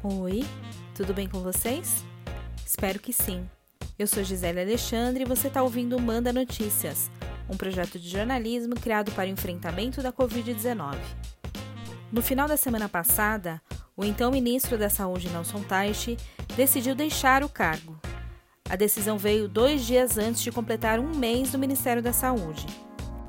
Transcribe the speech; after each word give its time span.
Oi, 0.00 0.44
tudo 0.94 1.12
bem 1.12 1.26
com 1.26 1.40
vocês? 1.40 2.04
Espero 2.64 3.00
que 3.00 3.12
sim. 3.12 3.50
Eu 3.98 4.06
sou 4.06 4.22
Gisele 4.22 4.60
Alexandre 4.60 5.24
e 5.24 5.26
você 5.26 5.48
está 5.48 5.60
ouvindo 5.60 6.00
Manda 6.00 6.32
Notícias, 6.32 7.10
um 7.50 7.56
projeto 7.56 7.98
de 7.98 8.08
jornalismo 8.08 8.76
criado 8.76 9.10
para 9.10 9.24
o 9.28 9.32
enfrentamento 9.32 10.00
da 10.00 10.12
Covid-19. 10.12 10.94
No 12.12 12.22
final 12.22 12.46
da 12.46 12.56
semana 12.56 12.88
passada, 12.88 13.60
o 13.96 14.04
então 14.04 14.30
ministro 14.30 14.78
da 14.78 14.88
Saúde, 14.88 15.30
Nelson 15.30 15.64
Teich, 15.64 16.16
decidiu 16.54 16.94
deixar 16.94 17.42
o 17.42 17.48
cargo. 17.48 18.00
A 18.70 18.76
decisão 18.76 19.18
veio 19.18 19.48
dois 19.48 19.84
dias 19.84 20.16
antes 20.16 20.42
de 20.42 20.52
completar 20.52 21.00
um 21.00 21.12
mês 21.12 21.52
no 21.52 21.58
Ministério 21.58 22.00
da 22.00 22.12
Saúde. 22.12 22.66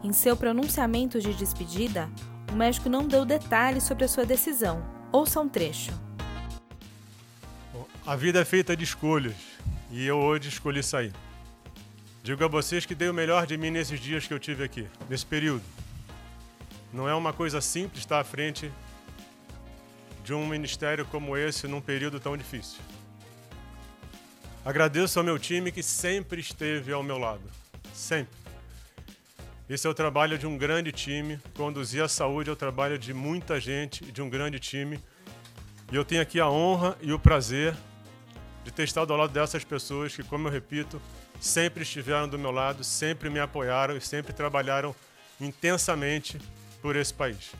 Em 0.04 0.14
seu 0.14 0.38
pronunciamento 0.38 1.20
de 1.20 1.34
despedida, 1.34 2.08
o 2.52 2.56
médico 2.56 2.90
não 2.90 3.08
deu 3.08 3.26
detalhes 3.26 3.86
sobre 3.86 4.06
a 4.06 4.08
sua 4.08 4.24
decisão. 4.24 4.84
Ouça 5.12 5.42
um 5.42 5.50
trecho. 5.50 6.09
A 8.06 8.16
vida 8.16 8.40
é 8.40 8.46
feita 8.46 8.76
de 8.76 8.84
escolhas 8.84 9.36
e 9.92 10.06
eu 10.06 10.18
hoje 10.18 10.50
escolhi 10.50 10.82
sair. 10.82 11.14
Digo 12.24 12.44
a 12.44 12.48
vocês 12.48 12.86
que 12.86 12.94
dei 12.94 13.10
o 13.10 13.14
melhor 13.14 13.48
de 13.48 13.58
mim 13.58 13.72
nesses 13.72 14.00
dias 14.00 14.28
que 14.28 14.34
eu 14.34 14.40
tive 14.40 14.64
aqui, 14.64 14.88
nesse 15.10 15.26
período. 15.26 15.64
Não 16.92 17.08
é 17.08 17.14
uma 17.14 17.32
coisa 17.32 17.62
simples 17.62 18.02
estar 18.02 18.20
à 18.20 18.24
frente 18.24 18.72
de 20.24 20.34
um 20.34 20.46
ministério 20.46 21.06
como 21.06 21.38
esse 21.38 21.68
num 21.68 21.82
período 21.82 22.20
tão 22.20 22.36
difícil. 22.36 22.80
Agradeço 24.66 25.18
ao 25.18 25.26
meu 25.26 25.40
time 25.40 25.72
que 25.72 25.82
sempre 25.82 26.42
esteve 26.42 26.92
ao 26.92 27.02
meu 27.02 27.18
lado. 27.18 27.42
Sempre. 27.94 28.38
Esse 29.70 29.88
é 29.88 29.90
o 29.90 29.94
trabalho 29.94 30.38
de 30.38 30.48
um 30.48 30.58
grande 30.58 30.92
time. 30.92 31.40
Conduzir 31.56 32.04
a 32.04 32.08
saúde 32.08 32.50
é 32.50 32.54
o 32.54 32.56
trabalho 32.56 32.98
de 32.98 33.14
muita 33.14 33.60
gente, 33.60 34.04
de 34.12 34.22
um 34.22 34.30
grande 34.30 34.60
time. 34.60 35.00
E 35.92 35.96
eu 35.96 36.06
tenho 36.06 36.22
aqui 36.22 36.40
a 36.40 36.50
honra 36.50 36.96
e 37.02 37.12
o 37.12 37.20
prazer 37.20 37.76
de 38.64 38.72
ter 38.72 38.84
estado 38.84 39.12
ao 39.12 39.18
lado 39.18 39.34
dessas 39.34 39.64
pessoas 39.64 40.16
que, 40.16 40.24
como 40.24 40.48
eu 40.48 40.52
repito, 40.52 41.02
sempre 41.40 41.84
estiveram 41.84 42.28
do 42.28 42.38
meu 42.38 42.52
lado, 42.52 42.84
sempre 42.84 43.30
me 43.30 43.40
apoiaram 43.40 43.98
e 43.98 44.02
sempre 44.02 44.32
trabalharam 44.32 44.96
intensamente 45.42 46.40
por 46.82 46.96
esse 46.96 47.14
país. 47.14 47.54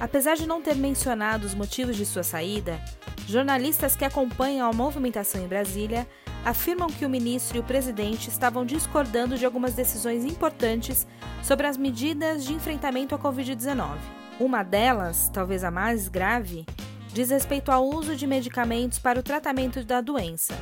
Apesar 0.00 0.36
de 0.36 0.46
não 0.46 0.62
ter 0.62 0.76
mencionado 0.76 1.44
os 1.44 1.54
motivos 1.54 1.96
de 1.96 2.06
sua 2.06 2.22
saída, 2.22 2.80
jornalistas 3.26 3.96
que 3.96 4.04
acompanham 4.04 4.70
a 4.70 4.72
movimentação 4.72 5.44
em 5.44 5.48
Brasília 5.48 6.06
afirmam 6.44 6.88
que 6.88 7.04
o 7.04 7.10
ministro 7.10 7.56
e 7.56 7.60
o 7.60 7.64
presidente 7.64 8.28
estavam 8.28 8.64
discordando 8.64 9.36
de 9.36 9.44
algumas 9.44 9.74
decisões 9.74 10.24
importantes 10.24 11.06
sobre 11.42 11.66
as 11.66 11.76
medidas 11.76 12.44
de 12.44 12.54
enfrentamento 12.54 13.14
à 13.14 13.18
Covid-19. 13.18 14.17
Uma 14.40 14.62
delas, 14.62 15.28
talvez 15.32 15.64
a 15.64 15.70
mais 15.70 16.06
grave, 16.06 16.64
diz 17.12 17.30
respeito 17.30 17.72
ao 17.72 17.84
uso 17.84 18.14
de 18.14 18.24
medicamentos 18.24 18.96
para 19.00 19.18
o 19.18 19.22
tratamento 19.22 19.82
da 19.82 20.00
doença, 20.00 20.56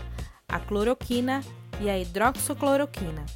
a 0.48 0.58
cloroquina 0.58 1.42
e 1.78 1.90
a 1.90 1.98
hidroxicloroquina. 1.98 3.26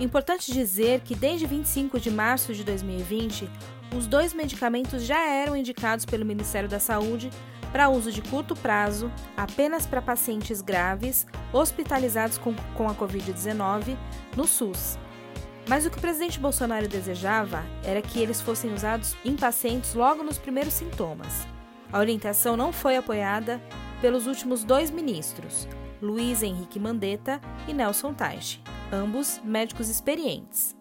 Importante 0.00 0.50
dizer 0.50 1.00
que 1.00 1.14
desde 1.14 1.46
25 1.46 2.00
de 2.00 2.10
março 2.10 2.54
de 2.54 2.64
2020, 2.64 3.50
os 3.94 4.06
dois 4.06 4.32
medicamentos 4.32 5.02
já 5.02 5.20
eram 5.28 5.54
indicados 5.54 6.06
pelo 6.06 6.24
Ministério 6.24 6.70
da 6.70 6.80
Saúde 6.80 7.28
para 7.70 7.90
uso 7.90 8.10
de 8.10 8.22
curto 8.22 8.56
prazo, 8.56 9.12
apenas 9.36 9.84
para 9.84 10.00
pacientes 10.00 10.62
graves 10.62 11.26
hospitalizados 11.52 12.38
com, 12.38 12.54
com 12.74 12.88
a 12.88 12.94
Covid-19 12.94 13.94
no 14.34 14.46
SUS. 14.46 14.98
Mas 15.68 15.84
o 15.84 15.90
que 15.90 15.98
o 15.98 16.00
presidente 16.00 16.38
Bolsonaro 16.38 16.88
desejava 16.88 17.64
era 17.82 18.00
que 18.00 18.20
eles 18.20 18.40
fossem 18.40 18.72
usados 18.72 19.16
em 19.24 19.34
pacientes 19.36 19.94
logo 19.94 20.22
nos 20.22 20.38
primeiros 20.38 20.74
sintomas. 20.74 21.46
A 21.92 21.98
orientação 21.98 22.56
não 22.56 22.72
foi 22.72 22.96
apoiada 22.96 23.60
pelos 24.00 24.26
últimos 24.26 24.62
dois 24.62 24.90
ministros, 24.90 25.66
Luiz 26.00 26.42
Henrique 26.42 26.78
Mandetta 26.78 27.40
e 27.66 27.72
Nelson 27.72 28.12
Teich, 28.12 28.62
ambos 28.92 29.40
médicos 29.42 29.88
experientes. 29.88 30.76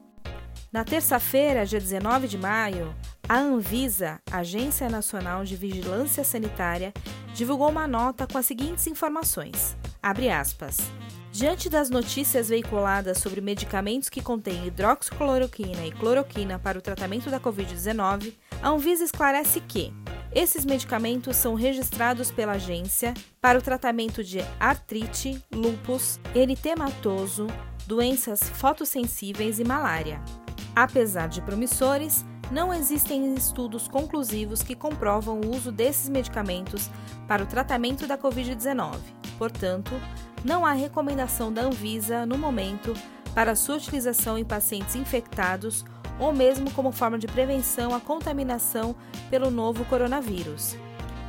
Na 0.71 0.83
terça-feira, 0.83 1.65
dia 1.65 1.79
19 1.79 2.27
de 2.27 2.37
maio, 2.37 2.93
a 3.29 3.37
Anvisa, 3.37 4.19
Agência 4.29 4.89
Nacional 4.89 5.45
de 5.45 5.55
Vigilância 5.55 6.23
Sanitária, 6.23 6.93
divulgou 7.33 7.69
uma 7.69 7.87
nota 7.87 8.27
com 8.27 8.37
as 8.37 8.45
seguintes 8.45 8.85
informações. 8.85 9.77
Abre 10.03 10.29
aspas. 10.29 10.77
Diante 11.35 11.69
das 11.69 11.89
notícias 11.89 12.47
veiculadas 12.47 13.17
sobre 13.17 13.41
medicamentos 13.41 14.07
que 14.07 14.21
contêm 14.21 14.67
hidroxicloroquina 14.67 15.85
e 15.85 15.91
cloroquina 15.91 16.57
para 16.57 16.79
o 16.79 16.81
tratamento 16.81 17.29
da 17.29 17.41
Covid-19, 17.41 18.31
a 18.61 18.69
Anvisa 18.69 19.03
esclarece 19.03 19.59
que 19.59 19.91
esses 20.33 20.63
medicamentos 20.63 21.35
são 21.35 21.53
registrados 21.53 22.31
pela 22.31 22.53
agência 22.53 23.13
para 23.41 23.59
o 23.59 23.61
tratamento 23.61 24.23
de 24.23 24.39
artrite, 24.57 25.43
lúpus, 25.53 26.21
eritematoso, 26.33 27.47
doenças 27.85 28.39
fotossensíveis 28.39 29.59
e 29.59 29.65
malária. 29.65 30.21
Apesar 30.73 31.27
de 31.27 31.41
promissores, 31.41 32.23
não 32.49 32.73
existem 32.73 33.35
estudos 33.35 33.89
conclusivos 33.89 34.63
que 34.63 34.73
comprovam 34.73 35.41
o 35.41 35.53
uso 35.53 35.69
desses 35.69 36.07
medicamentos 36.07 36.89
para 37.27 37.43
o 37.43 37.47
tratamento 37.47 38.07
da 38.07 38.17
Covid-19. 38.17 38.99
Portanto, 39.37 39.91
não 40.45 40.63
há 40.63 40.73
recomendação 40.73 41.51
da 41.51 41.63
Anvisa, 41.63 42.23
no 42.23 42.37
momento, 42.37 42.93
para 43.33 43.55
sua 43.55 43.77
utilização 43.77 44.37
em 44.37 44.45
pacientes 44.45 44.95
infectados 44.95 45.83
ou 46.19 46.31
mesmo 46.31 46.69
como 46.71 46.91
forma 46.91 47.17
de 47.17 47.25
prevenção 47.25 47.95
à 47.95 47.99
contaminação 47.99 48.95
pelo 49.31 49.49
novo 49.49 49.83
coronavírus. 49.85 50.77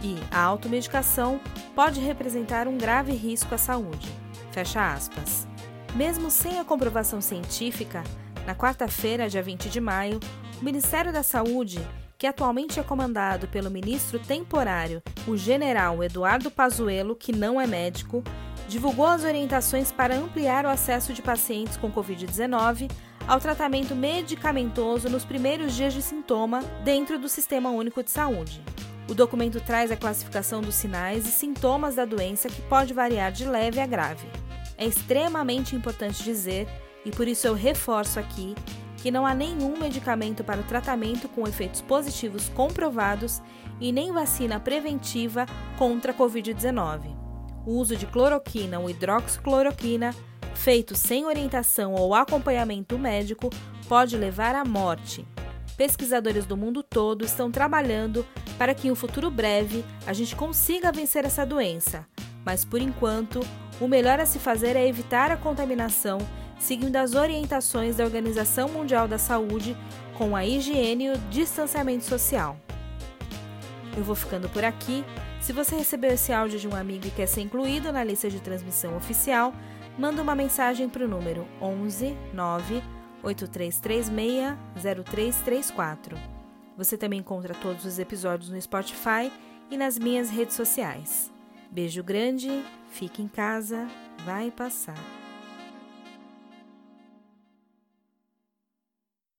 E 0.03 0.16
a 0.31 0.43
automedicação 0.43 1.41
pode 1.75 1.99
representar 1.99 2.69
um 2.69 2.77
grave 2.77 3.12
risco 3.12 3.54
à 3.54 3.59
saúde. 3.59 4.06
Fecha 4.53 4.93
aspas. 4.93 5.48
Mesmo 5.94 6.31
sem 6.31 6.60
a 6.60 6.65
comprovação 6.65 7.22
científica, 7.22 8.04
na 8.47 8.54
quarta-feira, 8.54 9.31
dia 9.31 9.43
20 9.43 9.71
de 9.71 9.81
maio, 9.81 10.21
o 10.60 10.65
Ministério 10.65 11.10
da 11.10 11.22
Saúde, 11.22 11.81
que 12.19 12.27
atualmente 12.27 12.78
é 12.78 12.83
comandado 12.83 13.48
pelo 13.48 13.71
ministro 13.71 14.19
temporário, 14.19 15.03
o 15.27 15.38
general 15.38 16.04
Eduardo 16.04 16.50
Pazuello, 16.50 17.16
que 17.16 17.33
não 17.33 17.59
é 17.59 17.66
médico, 17.66 18.22
divulgou 18.69 19.06
as 19.06 19.25
orientações 19.25 19.93
para 19.93 20.16
ampliar 20.16 20.65
o 20.65 20.69
acesso 20.69 21.12
de 21.12 21.22
pacientes 21.22 21.77
com 21.77 21.91
Covid-19 21.91 22.91
ao 23.27 23.41
tratamento 23.41 23.94
medicamentoso 23.94 25.09
nos 25.09 25.25
primeiros 25.25 25.75
dias 25.75 25.93
de 25.93 26.03
sintoma 26.03 26.60
dentro 26.84 27.19
do 27.19 27.28
Sistema 27.28 27.71
Único 27.71 28.03
de 28.03 28.10
Saúde. 28.10 28.62
O 29.09 29.15
documento 29.15 29.60
traz 29.60 29.91
a 29.91 29.97
classificação 29.97 30.60
dos 30.60 30.75
sinais 30.75 31.27
e 31.27 31.31
sintomas 31.31 31.94
da 31.94 32.04
doença 32.04 32.49
que 32.49 32.62
pode 32.62 32.93
variar 32.93 33.31
de 33.31 33.44
leve 33.44 33.81
a 33.81 33.87
grave. 33.87 34.27
É 34.77 34.84
extremamente 34.84 35.75
importante 35.75 36.22
dizer, 36.22 36.69
e 37.04 37.10
por 37.10 37.27
isso 37.28 37.47
eu 37.47 37.54
reforço 37.54 38.19
aqui, 38.19 38.54
que 38.97 39.10
não 39.10 39.25
há 39.25 39.34
nenhum 39.34 39.78
medicamento 39.78 40.43
para 40.43 40.60
o 40.60 40.65
tratamento 40.65 41.28
com 41.28 41.47
efeitos 41.47 41.81
positivos 41.81 42.48
comprovados 42.48 43.41
e 43.81 43.93
nem 43.93 44.10
vacina 44.10 44.59
preventiva 44.59 45.47
contra 45.78 46.10
a 46.10 46.15
Covid-19. 46.15 47.25
O 47.66 47.72
uso 47.72 47.97
de 47.97 48.06
cloroquina 48.06 48.78
ou 48.78 48.88
hidroxicloroquina 48.88 50.15
feito 50.56 50.97
sem 50.97 51.25
orientação 51.27 51.94
ou 51.94 52.15
acompanhamento 52.15 52.99
médico, 52.99 53.50
pode 53.88 54.16
levar 54.16 54.54
à 54.54 54.65
morte. 54.65 55.27
Pesquisadores 55.77 56.47
do 56.47 56.56
mundo 56.56 56.82
todo 56.82 57.25
estão 57.25 57.50
trabalhando 57.50 58.27
para 58.59 58.75
que 58.75 58.88
em 58.88 58.91
um 58.91 58.97
futuro 58.97 59.31
breve 59.31 59.84
a 60.06 60.12
gente 60.12 60.34
consiga 60.34 60.91
vencer 60.91 61.25
essa 61.25 61.44
doença, 61.44 62.06
mas 62.44 62.65
por 62.65 62.81
enquanto, 62.81 63.41
o 63.78 63.87
melhor 63.87 64.19
a 64.19 64.27
se 64.27 64.38
fazer 64.38 64.75
é 64.75 64.88
evitar 64.88 65.31
a 65.31 65.37
contaminação, 65.37 66.19
seguindo 66.59 66.97
as 66.97 67.15
orientações 67.15 67.97
da 67.97 68.04
Organização 68.04 68.69
Mundial 68.71 69.06
da 69.06 69.19
Saúde 69.19 69.77
com 70.16 70.34
a 70.34 70.47
higiene 70.47 71.04
e 71.04 71.10
o 71.10 71.19
distanciamento 71.31 72.04
social. 72.04 72.66
Eu 73.97 74.04
vou 74.04 74.15
ficando 74.15 74.48
por 74.48 74.63
aqui. 74.63 75.04
Se 75.41 75.53
você 75.53 75.75
recebeu 75.75 76.10
esse 76.10 76.33
áudio 76.33 76.59
de 76.59 76.69
um 76.69 76.77
amigo 76.77 77.07
e 77.07 77.10
quer 77.10 77.27
ser 77.27 77.41
incluído 77.41 77.91
na 77.91 78.04
lista 78.04 78.28
de 78.28 78.41
transmissão 78.41 78.97
oficial, 78.97 79.54
manda 79.98 80.21
uma 80.21 80.34
mensagem 80.34 80.89
para 80.89 81.04
o 81.04 81.09
número 81.09 81.47
11 81.60 82.15
9 82.34 82.83
8336 83.22 84.54
0334. 85.04 86.16
Você 86.77 86.98
também 86.98 87.21
encontra 87.21 87.54
todos 87.54 87.84
os 87.87 87.98
episódios 87.98 88.51
no 88.51 88.60
Spotify 88.60 89.33
e 89.71 89.77
nas 89.78 89.98
minhas 89.98 90.28
redes 90.28 90.54
sociais. 90.54 91.33
Beijo 91.71 92.03
grande, 92.04 92.63
fique 92.91 93.22
em 93.22 93.28
casa, 93.28 93.89
vai 94.25 94.51
passar. 94.51 95.16